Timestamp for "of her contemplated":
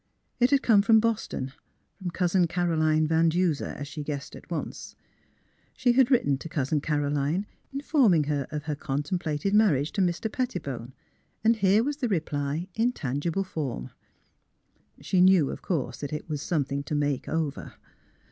8.49-9.53